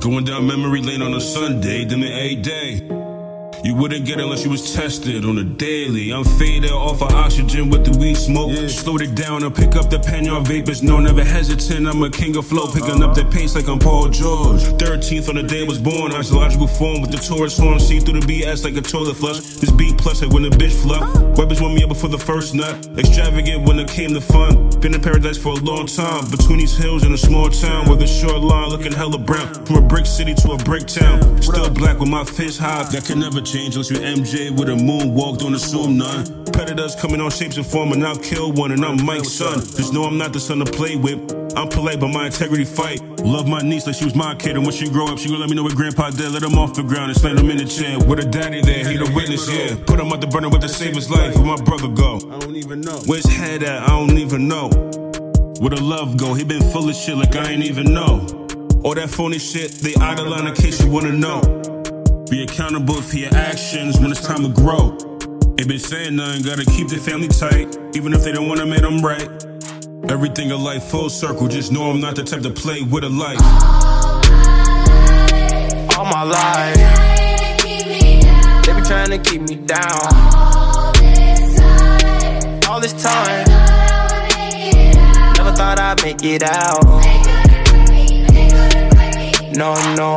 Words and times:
Going 0.00 0.24
down 0.24 0.46
memory 0.46 0.80
lane 0.80 1.02
on 1.02 1.12
a 1.12 1.20
Sunday, 1.20 1.84
then 1.84 2.00
the 2.00 2.10
A 2.10 2.34
day. 2.34 2.80
You 3.62 3.74
wouldn't 3.74 4.06
get 4.06 4.18
it 4.18 4.22
unless 4.22 4.42
you 4.44 4.50
was 4.50 4.74
tested 4.74 5.26
on 5.26 5.36
a 5.36 5.44
daily. 5.44 6.10
I'm 6.14 6.24
faded 6.24 6.70
off 6.70 7.02
of 7.02 7.12
oxygen 7.12 7.68
with 7.68 7.84
the 7.84 7.98
weed 7.98 8.16
smoke. 8.16 8.52
Yeah. 8.52 8.68
Slowed 8.68 9.02
it 9.02 9.14
down 9.14 9.44
and 9.44 9.54
pick 9.54 9.76
up 9.76 9.90
the 9.90 9.98
Pagnon 9.98 10.42
vapors. 10.46 10.82
No, 10.82 10.98
never 10.98 11.22
hesitant. 11.22 11.86
I'm 11.86 12.02
a 12.02 12.08
king 12.08 12.34
of 12.36 12.46
flow, 12.46 12.72
picking 12.72 13.02
up 13.02 13.14
the 13.14 13.26
pace 13.26 13.54
like 13.54 13.68
I'm 13.68 13.78
Paul 13.78 14.08
George. 14.08 14.62
13th 14.80 15.28
on 15.28 15.34
the 15.34 15.42
day 15.42 15.60
I 15.60 15.64
was 15.64 15.78
born, 15.78 16.12
astrological 16.12 16.66
form 16.66 17.02
with 17.02 17.10
the 17.10 17.18
Taurus 17.18 17.58
horn. 17.58 17.78
See 17.78 18.00
through 18.00 18.20
the 18.20 18.26
BS 18.26 18.64
like 18.64 18.76
a 18.76 18.80
toilet 18.80 19.16
flush. 19.16 19.40
This 19.40 19.70
beat 19.70 19.98
plus 19.98 20.22
like 20.22 20.32
when 20.32 20.44
the 20.44 20.48
bitch 20.48 20.72
fluff. 20.80 21.04
Weapons 21.36 21.59
the 22.10 22.18
first 22.18 22.54
nut. 22.54 22.88
Extravagant 22.98 23.66
when 23.66 23.78
it 23.78 23.88
came 23.88 24.12
to 24.14 24.20
fun. 24.20 24.68
Been 24.80 24.94
in 24.94 25.00
paradise 25.00 25.38
for 25.38 25.50
a 25.50 25.60
long 25.62 25.86
time. 25.86 26.28
Between 26.30 26.58
these 26.58 26.76
hills 26.76 27.04
in 27.04 27.12
a 27.12 27.18
small 27.18 27.48
town 27.48 27.88
with 27.88 28.02
a 28.02 28.06
short 28.06 28.40
line 28.40 28.68
looking 28.68 28.92
hella 28.92 29.18
brown. 29.18 29.54
From 29.64 29.76
a 29.76 29.82
brick 29.82 30.06
city 30.06 30.34
to 30.34 30.52
a 30.52 30.56
brick 30.58 30.86
town. 30.86 31.40
Still 31.42 31.70
black 31.70 31.98
with 31.98 32.08
my 32.08 32.24
fist 32.24 32.58
high. 32.58 32.82
That 32.90 33.04
can 33.04 33.20
never 33.20 33.40
change 33.40 33.76
unless 33.76 33.90
you 33.90 33.98
MJ 33.98 34.50
with 34.50 34.68
a 34.68 34.72
moonwalk, 34.72 35.38
don't 35.38 35.54
assume 35.54 35.96
none. 35.98 36.44
Predators 36.52 36.96
coming 36.96 37.20
on 37.20 37.30
shapes 37.30 37.56
and 37.56 37.66
form, 37.66 37.92
and 37.92 38.04
I'll 38.04 38.18
kill 38.18 38.52
one, 38.52 38.72
and 38.72 38.84
I'm 38.84 39.04
Mike's 39.04 39.32
son. 39.32 39.60
Just 39.60 39.92
know 39.92 40.04
I'm 40.04 40.18
not 40.18 40.32
the 40.32 40.40
son 40.40 40.58
to 40.58 40.64
play 40.64 40.96
with. 40.96 41.39
I'm 41.60 41.68
polite, 41.68 42.00
but 42.00 42.08
my 42.08 42.24
integrity 42.24 42.64
fight. 42.64 43.02
Love 43.20 43.46
my 43.46 43.60
niece 43.60 43.86
like 43.86 43.94
she 43.94 44.06
was 44.06 44.14
my 44.14 44.34
kid, 44.34 44.56
and 44.56 44.64
when 44.64 44.72
she 44.72 44.88
grow 44.88 45.04
up, 45.08 45.18
she 45.18 45.28
gonna 45.28 45.40
let 45.40 45.50
me 45.50 45.56
know 45.56 45.62
what 45.62 45.76
grandpa 45.76 46.08
did. 46.08 46.32
Let 46.32 46.42
him 46.42 46.56
off 46.56 46.72
the 46.72 46.82
ground 46.82 47.10
and 47.10 47.20
slam 47.20 47.36
him 47.36 47.50
in 47.50 47.58
the 47.58 47.66
chair. 47.66 47.98
With 47.98 48.18
a 48.18 48.24
daddy 48.24 48.62
there, 48.62 48.88
he 48.88 48.96
the 48.96 49.12
witness, 49.14 49.46
yeah. 49.46 49.76
Put 49.84 50.00
him 50.00 50.10
out 50.10 50.22
the 50.22 50.26
burner 50.26 50.48
with 50.48 50.62
the 50.62 50.68
save 50.68 50.94
his 50.94 51.10
life. 51.10 51.36
Where 51.36 51.44
my 51.44 51.56
brother 51.56 51.88
go? 51.88 52.16
I 52.32 52.38
don't 52.38 52.56
even 52.56 52.80
know. 52.80 52.98
Where's 53.04 53.26
head 53.26 53.62
at? 53.62 53.82
I 53.82 53.88
don't 53.88 54.16
even 54.16 54.48
know. 54.48 54.70
Where 55.60 55.68
the 55.68 55.82
love 55.82 56.16
go? 56.16 56.32
He 56.32 56.44
been 56.44 56.62
full 56.72 56.88
of 56.88 56.96
shit 56.96 57.18
like 57.18 57.36
I 57.36 57.50
ain't 57.50 57.64
even 57.64 57.92
know. 57.92 58.26
All 58.82 58.94
that 58.94 59.10
phony 59.10 59.38
shit, 59.38 59.70
they 59.72 59.94
out 60.00 60.18
of 60.18 60.28
line 60.28 60.46
in 60.46 60.54
case 60.54 60.82
you 60.82 60.90
wanna 60.90 61.12
know. 61.12 61.42
Be 62.30 62.42
accountable 62.42 63.02
for 63.02 63.16
your 63.16 63.34
actions 63.34 64.00
when 64.00 64.10
it's 64.10 64.26
time 64.26 64.42
to 64.44 64.48
grow. 64.48 64.96
Ain't 65.58 65.68
been 65.68 65.78
saying 65.78 66.16
nothing, 66.16 66.42
gotta 66.42 66.64
keep 66.64 66.88
the 66.88 66.96
family 66.96 67.28
tight, 67.28 67.76
even 67.94 68.14
if 68.14 68.24
they 68.24 68.32
don't 68.32 68.48
wanna 68.48 68.64
make 68.64 68.80
them 68.80 69.04
right. 69.04 69.28
Everything 70.08 70.50
in 70.50 70.62
life 70.62 70.84
full 70.84 71.10
circle, 71.10 71.48
just 71.48 71.70
know 71.72 71.90
I'm 71.90 72.00
not 72.00 72.16
the 72.16 72.24
type 72.24 72.42
to 72.42 72.50
play 72.50 72.82
with 72.82 73.04
a 73.04 73.08
life. 73.08 73.38
All 75.96 76.04
my 76.06 76.22
life, 76.22 76.76
they 78.64 78.72
be 78.72 78.82
trying 78.82 79.10
to 79.10 79.18
keep 79.18 79.42
me 79.42 79.56
down. 79.56 80.00
All 82.68 82.80
this 82.80 82.94
time, 83.02 83.46
never 85.36 85.52
thought 85.52 85.78
I'd 85.78 86.02
make 86.02 86.24
it 86.24 86.42
out. 86.42 86.84
No, 89.56 89.74
no 89.94 90.16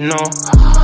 no. 0.00 0.79